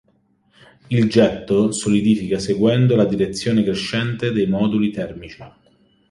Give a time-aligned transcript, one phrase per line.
[0.89, 5.43] Il getto solidifica seguendo la direzione crescente dei moduli termici.